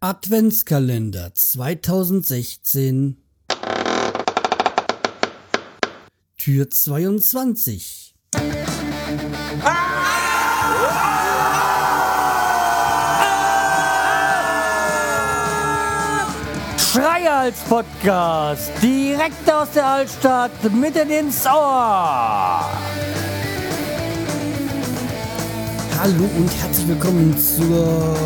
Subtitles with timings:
[0.00, 3.16] Adventskalender 2016
[6.36, 8.14] Tür 22
[16.78, 22.70] Schreihals Podcast, direkt aus der Altstadt, mitten ins Ohr.
[25.98, 28.16] Hallo und herzlich willkommen zur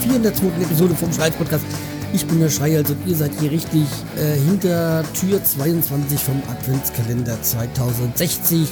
[0.00, 0.62] 402.
[0.62, 1.64] Episode vom Schreihals Podcast.
[2.12, 3.84] Ich bin der Schreihals und ihr seid hier richtig
[4.16, 8.68] äh, hinter Tür 22 vom Adventskalender 2060.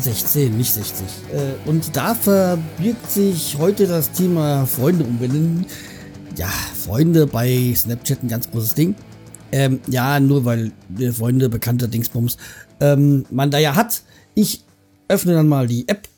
[0.00, 1.06] 16, nicht 60.
[1.32, 5.66] Äh, und da verbirgt sich heute das Thema Freunde umbenennen.
[6.36, 8.96] Ja, Freunde bei Snapchat ein ganz großes Ding.
[9.52, 12.36] Ähm, ja, nur weil wir Freunde, bekannte Dingsbums
[12.80, 14.02] ähm, man da ja hat.
[14.34, 14.64] Ich
[15.08, 16.08] öffne dann mal die App.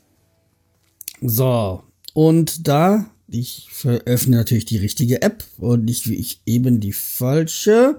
[1.20, 1.82] So,
[2.14, 7.96] und da, ich öffne natürlich die richtige App und nicht wie ich eben die falsche.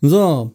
[0.00, 0.54] So,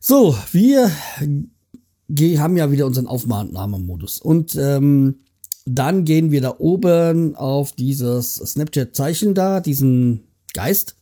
[0.00, 4.18] so, wir haben ja wieder unseren Aufnahmemodus.
[4.18, 5.20] Und ähm,
[5.66, 10.96] dann gehen wir da oben auf dieses Snapchat-Zeichen da, diesen Geist.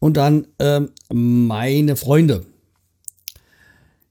[0.00, 2.44] Und dann ähm, meine Freunde.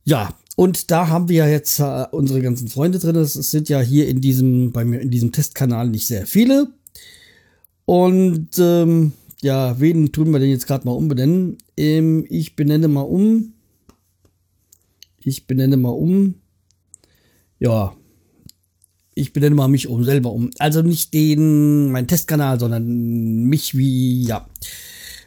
[0.03, 3.15] Ja, und da haben wir jetzt äh, unsere ganzen Freunde drin.
[3.15, 6.67] Es sind ja hier in diesem, bei mir in diesem Testkanal nicht sehr viele.
[7.85, 11.57] Und ähm, ja, wen tun wir denn jetzt gerade mal umbenennen?
[11.77, 13.53] Ähm, ich benenne mal um
[15.27, 16.35] ich benenne mal um.
[17.59, 17.95] Ja,
[19.13, 20.51] ich benenne mal mich um selber um.
[20.59, 24.47] Also nicht den, mein Testkanal, sondern mich wie, ja.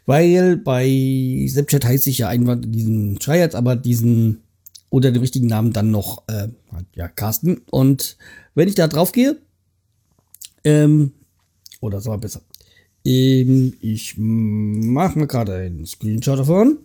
[0.06, 4.42] Weil bei Snapchat heiße ich ja Einwand diesen Schreihals, aber diesen
[4.90, 6.48] oder den richtigen Namen dann noch, äh,
[6.94, 7.62] ja, Carsten.
[7.70, 8.16] Und
[8.54, 9.36] wenn ich da drauf gehe,
[10.64, 11.12] ähm,
[11.80, 12.42] oder sag mal besser,
[13.04, 16.78] ähm, ich mache mir gerade einen Screenshot davon.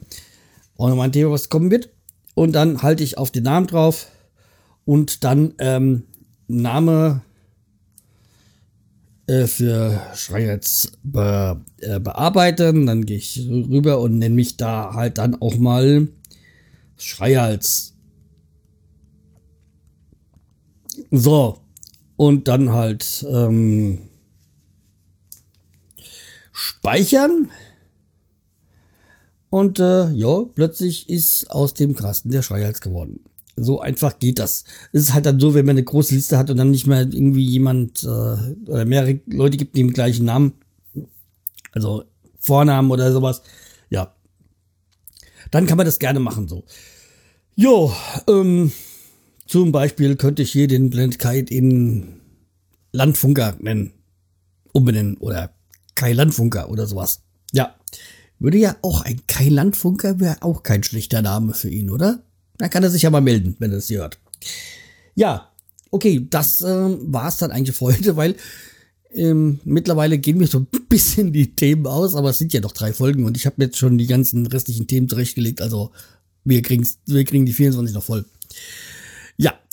[0.77, 1.89] Und noch mal ein Thema, was kommen wird
[2.35, 4.07] und dann halte ich auf den Namen drauf
[4.83, 6.03] und dann ähm,
[6.47, 7.21] Name
[9.25, 12.85] äh, für Schreihals be, äh, bearbeiten.
[12.85, 16.09] Dann gehe ich rüber und nenne mich da halt dann auch mal
[16.97, 17.94] Schreihals.
[21.11, 21.59] So,
[22.17, 23.99] und dann halt ähm,
[26.51, 27.51] speichern.
[29.49, 33.21] Und äh, ja, plötzlich ist aus dem Kasten der Schreihals geworden.
[33.57, 34.65] So einfach geht das.
[34.91, 37.01] Es ist halt dann so, wenn man eine große Liste hat und dann nicht mehr
[37.01, 40.53] irgendwie jemand äh, oder mehrere Leute gibt, die den gleichen Namen,
[41.71, 42.03] also
[42.37, 43.43] Vornamen oder sowas,
[43.89, 44.13] ja,
[45.51, 46.65] dann kann man das gerne machen so.
[47.55, 47.93] Jo,
[48.27, 48.73] ähm,
[49.55, 52.19] zum Beispiel könnte ich hier den Blendkite in
[52.91, 53.93] Landfunker nennen,
[54.73, 55.55] umbenennen oder
[55.95, 57.21] Kai Landfunker oder sowas.
[57.53, 57.73] Ja,
[58.37, 62.21] würde ja auch ein Kai Landfunker wäre auch kein schlechter Name für ihn, oder?
[62.57, 64.19] Da kann er sich ja mal melden, wenn er es hört.
[65.15, 65.53] Ja,
[65.89, 68.35] okay, das äh, war es dann eigentlich für heute, weil
[69.13, 72.73] ähm, mittlerweile gehen mir so ein bisschen die Themen aus, aber es sind ja noch
[72.73, 75.91] drei Folgen und ich habe jetzt schon die ganzen restlichen Themen zurechtgelegt, also
[76.43, 78.25] wir, kriegen's, wir kriegen die 24 noch voll.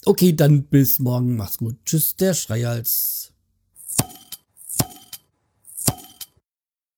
[0.05, 1.35] Okay, dann bis morgen.
[1.35, 1.77] Macht's gut.
[1.85, 3.32] Tschüss, der Schreihals.